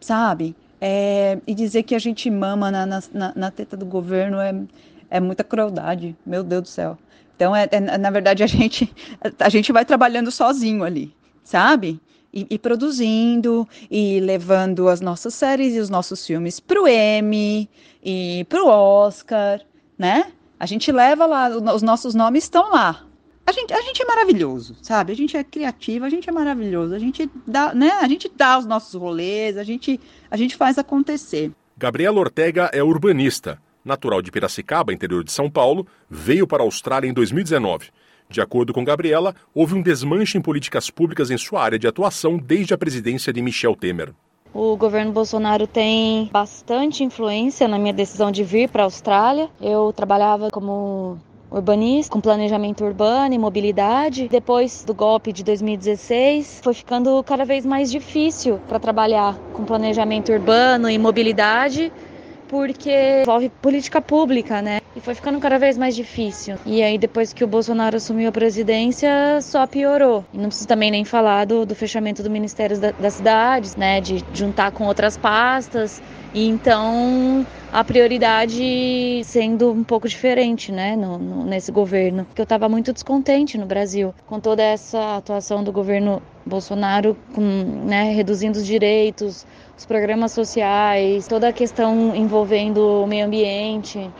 sabe? 0.00 0.54
É, 0.80 1.40
e 1.48 1.52
dizer 1.52 1.82
que 1.82 1.96
a 1.96 1.98
gente 1.98 2.30
mama 2.30 2.70
na, 2.70 2.86
na, 2.86 3.32
na 3.34 3.50
teta 3.50 3.76
do 3.76 3.84
governo 3.84 4.38
é, 4.38 4.54
é 5.10 5.18
muita 5.18 5.42
crueldade, 5.42 6.14
meu 6.24 6.44
Deus 6.44 6.62
do 6.62 6.68
céu. 6.68 6.96
Então, 7.34 7.56
é, 7.56 7.66
é, 7.72 7.98
na 7.98 8.10
verdade, 8.10 8.44
a 8.44 8.46
gente, 8.46 8.88
a 9.40 9.48
gente 9.48 9.72
vai 9.72 9.84
trabalhando 9.84 10.30
sozinho 10.30 10.84
ali, 10.84 11.12
sabe? 11.42 12.00
E, 12.32 12.46
e, 12.50 12.58
produzindo 12.58 13.66
e 13.90 14.20
levando 14.20 14.88
as 14.88 15.00
nossas 15.00 15.32
séries 15.32 15.74
e 15.74 15.78
os 15.78 15.88
nossos 15.88 16.26
filmes 16.26 16.60
para 16.60 16.82
o 16.82 16.86
Emmy 16.86 17.68
e 18.04 18.44
para 18.48 18.62
o 18.62 18.68
Oscar, 18.68 19.60
né? 19.96 20.32
A 20.60 20.66
gente 20.66 20.92
leva 20.92 21.24
lá, 21.24 21.48
os 21.48 21.82
nossos 21.82 22.14
nomes 22.14 22.44
estão 22.44 22.70
lá. 22.70 23.06
A 23.46 23.52
gente, 23.52 23.72
a 23.72 23.80
gente 23.80 24.02
é 24.02 24.04
maravilhoso, 24.04 24.76
sabe? 24.82 25.12
A 25.12 25.16
gente 25.16 25.36
é 25.36 25.44
criativo, 25.44 26.04
a 26.04 26.10
gente 26.10 26.28
é 26.28 26.32
maravilhoso. 26.32 26.94
A 26.94 26.98
gente 26.98 27.30
dá, 27.46 27.72
né? 27.72 27.92
A 27.92 28.08
gente 28.08 28.28
dá 28.34 28.58
os 28.58 28.66
nossos 28.66 29.00
rolês, 29.00 29.56
a 29.56 29.62
gente, 29.62 30.00
a 30.28 30.36
gente 30.36 30.56
faz 30.56 30.78
acontecer. 30.78 31.52
Gabriela 31.78 32.18
Ortega 32.18 32.68
é 32.72 32.82
urbanista. 32.82 33.58
Natural 33.84 34.20
de 34.20 34.32
Piracicaba, 34.32 34.92
interior 34.92 35.22
de 35.22 35.30
São 35.30 35.48
Paulo, 35.48 35.86
veio 36.10 36.44
para 36.44 36.60
a 36.60 36.66
Austrália 36.66 37.08
em 37.08 37.12
2019. 37.12 37.90
De 38.28 38.40
acordo 38.40 38.72
com 38.72 38.84
Gabriela, 38.84 39.34
houve 39.54 39.74
um 39.74 39.82
desmanche 39.82 40.36
em 40.36 40.40
políticas 40.40 40.90
públicas 40.90 41.30
em 41.30 41.38
sua 41.38 41.62
área 41.62 41.78
de 41.78 41.86
atuação 41.86 42.36
desde 42.36 42.74
a 42.74 42.78
presidência 42.78 43.32
de 43.32 43.40
Michel 43.40 43.76
Temer. 43.76 44.12
O 44.52 44.76
governo 44.76 45.12
Bolsonaro 45.12 45.66
tem 45.66 46.30
bastante 46.32 47.04
influência 47.04 47.68
na 47.68 47.78
minha 47.78 47.92
decisão 47.92 48.30
de 48.30 48.42
vir 48.42 48.68
para 48.68 48.82
a 48.82 48.86
Austrália. 48.86 49.50
Eu 49.60 49.92
trabalhava 49.92 50.50
como 50.50 51.18
urbanista, 51.50 52.12
com 52.12 52.20
planejamento 52.20 52.84
urbano 52.84 53.34
e 53.34 53.38
mobilidade. 53.38 54.28
Depois 54.28 54.82
do 54.84 54.94
golpe 54.94 55.32
de 55.32 55.44
2016, 55.44 56.60
foi 56.62 56.74
ficando 56.74 57.22
cada 57.22 57.44
vez 57.44 57.64
mais 57.66 57.90
difícil 57.90 58.58
para 58.66 58.80
trabalhar 58.80 59.36
com 59.52 59.64
planejamento 59.64 60.32
urbano 60.32 60.88
e 60.88 60.98
mobilidade, 60.98 61.92
porque 62.48 63.22
envolve 63.22 63.50
política 63.60 64.00
pública, 64.00 64.62
né? 64.62 64.80
E 64.96 65.00
foi 65.00 65.14
ficando 65.14 65.38
cada 65.38 65.58
vez 65.58 65.76
mais 65.76 65.94
difícil. 65.94 66.56
E 66.64 66.82
aí, 66.82 66.96
depois 66.96 67.30
que 67.30 67.44
o 67.44 67.46
Bolsonaro 67.46 67.98
assumiu 67.98 68.30
a 68.30 68.32
presidência, 68.32 69.38
só 69.42 69.66
piorou. 69.66 70.24
E 70.32 70.38
não 70.38 70.46
preciso 70.46 70.66
também 70.66 70.90
nem 70.90 71.04
falar 71.04 71.44
do, 71.44 71.66
do 71.66 71.74
fechamento 71.74 72.22
do 72.22 72.30
Ministério 72.30 72.80
da, 72.80 72.92
das 72.92 73.14
Cidades, 73.14 73.76
né? 73.76 74.00
De 74.00 74.24
juntar 74.32 74.70
com 74.70 74.86
outras 74.86 75.18
pastas. 75.18 76.02
E 76.32 76.48
então 76.48 77.46
a 77.70 77.84
prioridade 77.84 79.22
sendo 79.24 79.70
um 79.70 79.84
pouco 79.84 80.08
diferente, 80.08 80.72
né, 80.72 80.96
no, 80.96 81.18
no, 81.18 81.44
nesse 81.44 81.70
governo. 81.70 82.24
Porque 82.24 82.40
eu 82.40 82.44
estava 82.44 82.66
muito 82.68 82.90
descontente 82.90 83.58
no 83.58 83.66
Brasil 83.66 84.14
com 84.26 84.40
toda 84.40 84.62
essa 84.62 85.16
atuação 85.16 85.62
do 85.62 85.72
governo 85.72 86.22
Bolsonaro, 86.44 87.16
com, 87.34 87.42
né, 87.42 88.12
reduzindo 88.12 88.58
os 88.58 88.66
direitos, 88.66 89.46
os 89.76 89.84
programas 89.84 90.32
sociais, 90.32 91.26
toda 91.28 91.48
a 91.48 91.52
questão 91.52 92.14
envolvendo 92.14 93.02
o 93.02 93.06
meio 93.06 93.26
ambiente. 93.26 94.10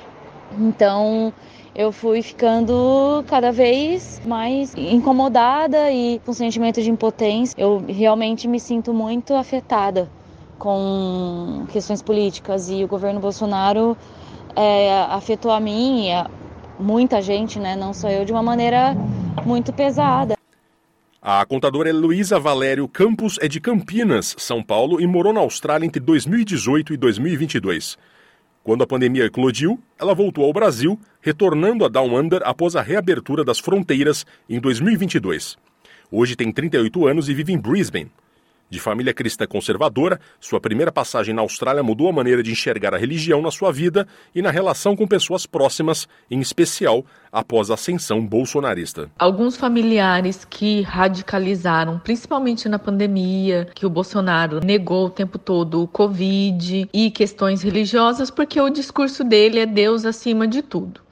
Então, 0.59 1.33
eu 1.75 1.93
fui 1.93 2.23
ficando 2.23 3.25
cada 3.29 3.53
vez 3.53 4.21
mais 4.25 4.75
incomodada 4.75 5.91
e 5.93 6.21
com 6.25 6.33
sentimento 6.33 6.81
de 6.81 6.91
impotência. 6.91 7.55
Eu 7.59 7.85
realmente 7.87 8.49
me 8.49 8.59
sinto 8.59 8.95
muito 8.95 9.35
afetada 9.35 10.11
com 10.59 11.67
questões 11.71 12.01
políticas 12.01 12.71
e 12.71 12.83
o 12.83 12.89
governo 12.89 13.21
Bolsonaro 13.21 13.97
é, 14.55 15.05
afetou 15.11 15.51
a 15.51 15.61
mim 15.61 16.07
e 16.07 16.13
a 16.13 16.31
muita 16.79 17.21
gente, 17.21 17.59
né, 17.59 17.77
não 17.77 17.93
só 17.93 18.09
eu, 18.09 18.25
de 18.25 18.33
uma 18.33 18.43
maneira 18.43 18.97
muito 19.45 19.73
pesada. 19.73 20.37
A 21.21 21.45
contadora 21.45 21.93
Luísa 21.93 22.39
Valério 22.39 22.87
Campos 22.87 23.37
é 23.41 23.49
de 23.49 23.61
Campinas, 23.61 24.35
São 24.39 24.63
Paulo, 24.63 25.01
e 25.01 25.07
morou 25.07 25.33
na 25.33 25.41
Austrália 25.41 25.85
entre 25.85 26.01
2018 26.01 26.95
e 26.95 26.97
2022. 26.97 27.99
Quando 28.67 28.83
a 28.83 28.87
pandemia 28.87 29.27
eclodiu, 29.27 29.81
ela 29.97 30.13
voltou 30.13 30.45
ao 30.45 30.53
Brasil, 30.53 30.99
retornando 31.21 31.85
a 31.85 31.89
Down 31.89 32.19
Under 32.19 32.41
após 32.43 32.75
a 32.75 32.83
reabertura 32.83 33.45
das 33.45 33.61
fronteiras 33.61 34.27
em 34.51 34.59
2022. 34.59 35.57
Hoje 36.11 36.35
tem 36.35 36.51
38 36.51 37.07
anos 37.07 37.29
e 37.29 37.35
vive 37.35 37.53
em 37.53 37.59
Brisbane. 37.59 38.11
De 38.69 38.81
família 38.81 39.15
cristã 39.15 39.47
conservadora, 39.47 40.21
sua 40.41 40.61
primeira 40.61 40.91
passagem 40.91 41.33
na 41.33 41.41
Austrália 41.41 41.85
mudou 41.85 42.09
a 42.09 42.13
maneira 42.13 42.43
de 42.43 42.51
enxergar 42.51 42.93
a 42.93 42.99
religião 42.99 43.41
na 43.41 43.53
sua 43.53 43.71
vida 43.71 44.09
e 44.35 44.43
na 44.43 44.51
relação 44.51 44.97
com 44.97 45.07
pessoas 45.07 45.47
próximas, 45.47 46.09
em 46.29 46.41
especial 46.41 47.05
após 47.31 47.71
a 47.71 47.75
ascensão 47.75 48.27
bolsonarista. 48.27 49.09
Alguns 49.19 49.57
familiares 49.57 50.45
que 50.45 50.83
radicalizaram, 50.83 52.01
principalmente 52.01 52.69
na 52.69 52.79
pandemia, 52.79 53.69
que 53.73 53.87
o 53.87 53.91
Bolsonaro 53.91 54.59
negou 54.59 55.07
o 55.07 55.11
tempo 55.11 55.39
todo 55.39 55.83
o 55.83 55.87
Covid 55.87 56.89
e 56.93 57.11
questões 57.13 57.63
religiosas, 57.63 58.33
porque 58.33 58.61
o 58.61 58.69
discurso 58.69 59.23
dele 59.23 59.61
é 59.61 59.67
Deus 59.67 60.05
acima 60.05 60.49
de 60.49 60.61
tudo. 60.61 61.06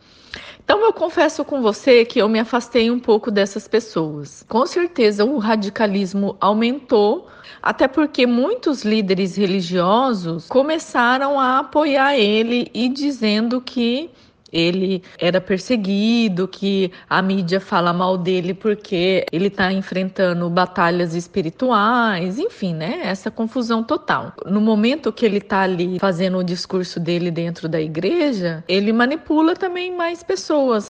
Então 0.64 0.80
eu 0.83 0.94
confesso 0.94 1.44
com 1.44 1.61
você 1.61 2.06
que 2.06 2.18
eu 2.18 2.28
me 2.28 2.38
afastei 2.38 2.90
um 2.90 2.99
pouco 2.99 3.30
dessas 3.30 3.68
pessoas. 3.68 4.44
Com 4.49 4.64
certeza 4.64 5.23
o 5.23 5.37
radicalismo 5.37 6.37
aumentou, 6.40 7.28
até 7.62 7.87
porque 7.87 8.26
muitos 8.26 8.83
líderes 8.83 9.37
religiosos 9.37 10.49
começaram 10.49 11.38
a 11.38 11.59
apoiar 11.59 12.16
ele 12.16 12.71
e 12.73 12.88
dizendo 12.88 13.61
que 13.61 14.11
ele 14.54 15.02
era 15.18 15.40
perseguido, 15.40 16.46
que 16.46 16.92
a 17.11 17.20
mídia 17.20 17.61
fala 17.61 17.92
mal 17.92 18.16
dele 18.16 18.54
porque 18.54 19.26
ele 19.32 19.49
está 19.49 19.73
enfrentando 19.73 20.49
batalhas 20.49 21.14
espirituais, 21.14 22.38
enfim, 22.38 22.73
né? 22.73 23.00
Essa 23.02 23.30
confusão 23.30 23.82
total. 23.82 24.32
No 24.46 24.61
momento 24.61 25.12
que 25.12 25.26
ele 25.26 25.38
está 25.38 25.62
ali 25.62 25.99
fazendo 25.99 26.38
o 26.38 26.44
discurso 26.44 27.00
dele 27.00 27.32
dentro 27.32 27.68
da 27.68 27.80
igreja, 27.80 28.62
ele 28.68 28.92
manipula 28.92 29.56
também 29.56 29.94
mais 29.94 30.23
pessoas. 30.23 30.87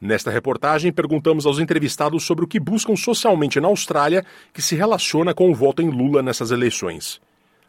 Nesta 0.00 0.30
reportagem, 0.30 0.92
perguntamos 0.92 1.44
aos 1.44 1.58
entrevistados 1.58 2.24
sobre 2.24 2.44
o 2.44 2.48
que 2.48 2.60
buscam 2.60 2.94
socialmente 2.94 3.60
na 3.60 3.66
Austrália 3.66 4.24
que 4.52 4.62
se 4.62 4.76
relaciona 4.76 5.34
com 5.34 5.50
o 5.50 5.54
voto 5.54 5.82
em 5.82 5.90
Lula 5.90 6.22
nessas 6.22 6.52
eleições. 6.52 7.20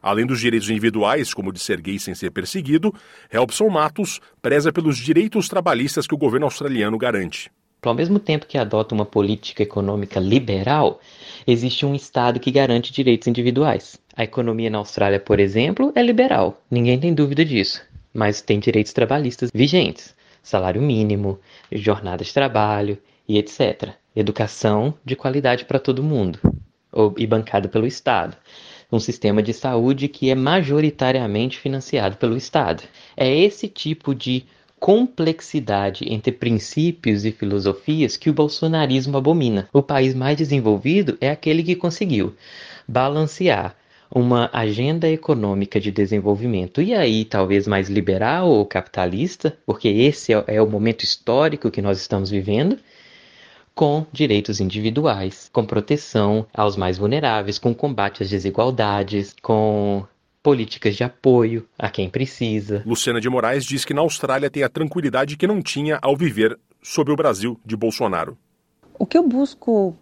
Além 0.02 0.26
dos 0.26 0.40
direitos 0.40 0.70
individuais, 0.70 1.34
como 1.34 1.52
de 1.52 1.60
ser 1.60 1.82
gay 1.82 2.00
sem 2.00 2.16
ser 2.16 2.32
perseguido, 2.32 2.94
Helpson 3.32 3.70
Matos 3.70 4.22
preza 4.42 4.72
pelos 4.72 4.98
direitos 4.98 5.50
trabalhistas 5.50 6.08
que 6.08 6.16
o 6.16 6.18
governo 6.18 6.46
australiano 6.46 6.98
garante. 6.98 7.52
Ao 7.82 7.94
mesmo 7.94 8.20
tempo 8.20 8.46
que 8.46 8.58
adota 8.58 8.94
uma 8.94 9.06
política 9.06 9.64
econômica 9.64 10.20
liberal, 10.20 11.00
existe 11.48 11.86
um 11.86 11.96
Estado 11.96 12.40
que 12.40 12.52
garante 12.52 12.92
direitos 12.92 13.28
individuais. 13.28 13.98
A 14.16 14.24
economia 14.24 14.70
na 14.70 14.80
Austrália, 14.80 15.20
por 15.20 15.40
exemplo, 15.40 15.92
é 15.96 16.02
liberal, 16.02 16.62
ninguém 16.70 17.00
tem 17.00 17.14
dúvida 17.14 17.46
disso, 17.46 17.82
mas 18.14 18.42
tem 18.42 18.60
direitos 18.60 18.92
trabalhistas 18.92 19.50
vigentes: 19.54 20.14
salário 20.44 20.82
mínimo, 20.82 21.40
jornada 21.72 22.24
de 22.24 22.34
trabalho 22.34 22.98
e 23.28 23.38
etc. 23.38 23.94
Educação 24.14 24.94
de 25.06 25.16
qualidade 25.16 25.64
para 25.64 25.80
todo 25.80 26.04
mundo, 26.04 26.38
e 27.18 27.26
bancada 27.26 27.70
pelo 27.70 27.88
Estado 27.88 28.36
um 28.92 29.00
sistema 29.00 29.42
de 29.42 29.54
saúde 29.54 30.08
que 30.08 30.30
é 30.30 30.36
majoritariamente 30.36 31.60
financiado 31.60 32.18
pelo 32.18 32.36
Estado. 32.36 32.84
É 33.16 33.34
esse 33.34 33.68
tipo 33.68 34.16
de 34.16 34.46
complexidade 34.80 36.06
entre 36.12 36.32
princípios 36.32 37.26
e 37.26 37.32
filosofias 37.32 38.16
que 38.16 38.30
o 38.30 38.34
bolsonarismo 38.34 39.18
abomina. 39.18 39.68
O 39.74 39.84
país 39.84 40.16
mais 40.16 40.38
desenvolvido 40.38 41.18
é 41.20 41.30
aquele 41.30 41.62
que 41.62 41.76
conseguiu 41.76 42.34
balancear 42.88 43.76
uma 44.12 44.50
agenda 44.52 45.08
econômica 45.08 45.80
de 45.80 45.92
desenvolvimento 45.92 46.82
e 46.82 46.96
aí 46.96 47.26
talvez 47.26 47.68
mais 47.68 47.90
liberal 47.90 48.50
ou 48.50 48.66
capitalista, 48.66 49.56
porque 49.66 49.88
esse 49.88 50.34
é, 50.34 50.44
é 50.48 50.62
o 50.62 50.68
momento 50.68 51.04
histórico 51.04 51.70
que 51.70 51.82
nós 51.82 52.00
estamos 52.00 52.30
vivendo, 52.32 52.80
com 53.80 54.06
direitos 54.12 54.60
individuais, 54.60 55.50
com 55.54 55.66
proteção 55.66 56.46
aos 56.54 56.76
mais 56.76 56.98
vulneráveis, 56.98 57.58
com 57.58 57.74
combate 57.74 58.22
às 58.22 58.30
desigualdades, 58.30 59.34
com 59.42 60.06
políticas 60.44 60.98
de 60.98 61.06
apoio 61.06 61.66
a 61.78 61.90
quem 61.90 62.10
precisa. 62.10 62.84
Luciana 62.86 63.22
de 63.22 63.30
Moraes 63.30 63.64
diz 63.64 63.86
que 63.86 63.94
na 63.94 64.02
Austrália 64.02 64.50
tem 64.50 64.64
a 64.64 64.70
tranquilidade 64.70 65.38
que 65.38 65.48
não 65.48 65.62
tinha 65.62 65.98
ao 66.02 66.18
viver 66.18 66.60
sob 66.84 67.10
o 67.10 67.16
Brasil 67.16 67.58
de 67.66 67.78
Bolsonaro. 67.78 68.38
O 69.00 69.06
que 69.06 69.18
eu 69.18 69.26
busco 69.26 69.96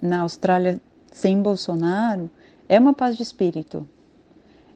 na 0.00 0.20
Austrália 0.20 0.80
sem 1.10 1.42
Bolsonaro 1.42 2.30
é 2.68 2.78
uma 2.78 2.94
paz 2.94 3.16
de 3.16 3.24
espírito, 3.24 3.88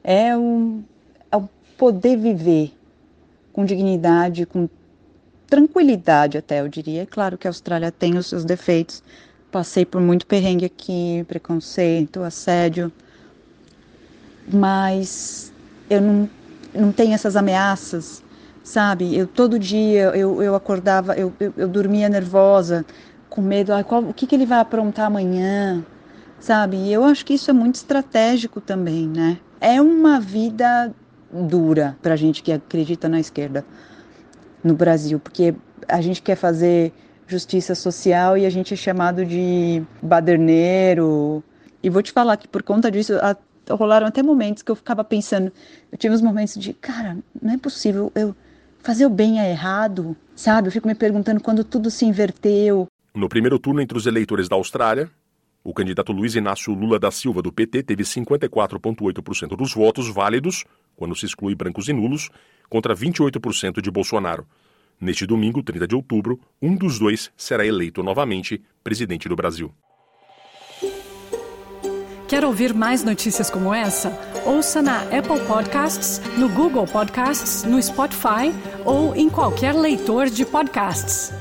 é 0.03 0.35
um, 0.35 0.83
é 1.31 1.37
um 1.37 1.47
poder 1.77 2.17
viver 2.17 2.73
com 3.53 3.63
dignidade, 3.63 4.45
com 4.45 4.67
tranquilidade 5.55 6.37
até, 6.37 6.59
eu 6.59 6.67
diria. 6.67 7.03
É 7.03 7.05
claro 7.05 7.37
que 7.37 7.47
a 7.47 7.49
Austrália 7.49 7.89
tem 7.89 8.17
os 8.17 8.27
seus 8.27 8.43
defeitos. 8.43 9.01
Passei 9.49 9.85
por 9.85 10.01
muito 10.01 10.27
perrengue 10.27 10.65
aqui, 10.65 11.23
preconceito, 11.29 12.21
assédio. 12.21 12.91
Mas 14.51 15.53
eu 15.89 16.01
não, 16.01 16.29
não 16.73 16.91
tenho 16.91 17.13
essas 17.13 17.37
ameaças, 17.37 18.21
sabe? 18.63 19.15
Eu 19.15 19.27
todo 19.27 19.57
dia 19.57 20.13
eu, 20.13 20.43
eu 20.43 20.55
acordava, 20.55 21.15
eu, 21.15 21.31
eu, 21.39 21.53
eu 21.55 21.67
dormia 21.69 22.09
nervosa, 22.09 22.85
com 23.29 23.41
medo, 23.41 23.73
ah, 23.73 23.81
qual, 23.81 24.03
o 24.03 24.13
que, 24.13 24.27
que 24.27 24.35
ele 24.35 24.45
vai 24.45 24.59
aprontar 24.59 25.07
amanhã, 25.07 25.85
sabe? 26.37 26.75
E 26.75 26.91
eu 26.91 27.05
acho 27.05 27.25
que 27.25 27.33
isso 27.33 27.49
é 27.49 27.53
muito 27.53 27.75
estratégico 27.75 28.59
também, 28.59 29.07
né? 29.07 29.37
É 29.61 29.81
uma 29.81 30.19
vida 30.19 30.93
dura 31.31 31.97
para 32.01 32.17
gente 32.17 32.43
que 32.43 32.51
acredita 32.51 33.07
na 33.07 33.21
esquerda 33.21 33.65
no 34.65 34.73
Brasil, 34.73 35.19
porque 35.19 35.53
a 35.87 36.01
gente 36.01 36.23
quer 36.23 36.35
fazer 36.35 36.91
justiça 37.27 37.75
social 37.75 38.35
e 38.35 38.45
a 38.45 38.49
gente 38.49 38.73
é 38.73 38.77
chamado 38.77 39.23
de 39.23 39.83
baderneiro. 40.01 41.43
E 41.83 41.89
vou 41.89 42.01
te 42.01 42.11
falar 42.11 42.35
que 42.35 42.47
por 42.47 42.63
conta 42.63 42.89
disso 42.89 43.13
a, 43.21 43.37
rolaram 43.69 44.07
até 44.07 44.23
momentos 44.23 44.63
que 44.63 44.71
eu 44.71 44.75
ficava 44.75 45.03
pensando, 45.03 45.51
eu 45.91 45.97
tive 45.97 46.15
uns 46.15 46.21
momentos 46.21 46.55
de, 46.55 46.73
cara, 46.73 47.15
não 47.39 47.53
é 47.53 47.57
possível 47.57 48.11
eu 48.15 48.35
fazer 48.81 49.05
o 49.05 49.09
bem 49.09 49.39
é 49.39 49.51
errado, 49.51 50.15
sabe? 50.35 50.67
Eu 50.67 50.71
fico 50.71 50.87
me 50.87 50.95
perguntando 50.95 51.41
quando 51.41 51.63
tudo 51.63 51.91
se 51.91 52.05
inverteu. 52.05 52.87
No 53.13 53.29
primeiro 53.29 53.59
turno 53.59 53.81
entre 53.81 53.97
os 53.97 54.07
eleitores 54.07 54.49
da 54.49 54.55
Austrália, 54.55 55.09
o 55.63 55.73
candidato 55.73 56.11
Luiz 56.11 56.35
Inácio 56.35 56.73
Lula 56.73 56.99
da 56.99 57.11
Silva 57.11 57.41
do 57.41 57.51
PT 57.51 57.83
teve 57.83 58.03
54,8% 58.03 59.55
dos 59.55 59.73
votos 59.73 60.09
válidos, 60.09 60.65
quando 60.95 61.15
se 61.15 61.25
exclui 61.25 61.55
brancos 61.55 61.87
e 61.87 61.93
nulos, 61.93 62.29
contra 62.69 62.95
28% 62.95 63.81
de 63.81 63.91
Bolsonaro. 63.91 64.45
Neste 64.99 65.25
domingo, 65.25 65.61
30 65.61 65.87
de 65.87 65.95
outubro, 65.95 66.39
um 66.61 66.75
dos 66.75 66.97
dois 66.97 67.31
será 67.35 67.65
eleito 67.65 68.01
novamente 68.01 68.61
presidente 68.83 69.27
do 69.27 69.35
Brasil. 69.35 69.73
Quer 72.27 72.43
ouvir 72.43 72.73
mais 72.73 73.03
notícias 73.03 73.49
como 73.51 73.73
essa? 73.73 74.09
Ouça 74.45 74.81
na 74.81 75.01
Apple 75.03 75.39
Podcasts, 75.47 76.19
no 76.37 76.49
Google 76.49 76.85
Podcasts, 76.87 77.63
no 77.63 77.81
Spotify 77.81 78.51
ou 78.83 79.15
em 79.15 79.29
qualquer 79.29 79.75
leitor 79.75 80.27
de 80.29 80.43
podcasts. 80.43 81.31